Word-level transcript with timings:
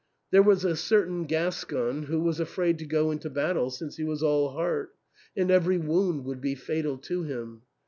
There 0.31 0.41
was 0.41 0.65
a 0.65 0.75
certain 0.75 1.25
Gascon 1.25 2.01
who 2.07 2.19
was 2.21 2.39
afraid 2.39 2.79
to 2.79 2.87
go 2.87 3.11
into 3.11 3.29
battle 3.29 3.69
since 3.69 3.97
he 3.97 4.03
was 4.03 4.23
all 4.23 4.49
heart, 4.49 4.95
and 5.37 5.51
every 5.51 5.77
wound 5.77 6.25
would 6.25 6.41
be 6.41 6.55
fatal 6.55 6.97
to 6.97 7.21
him. 7.21 7.61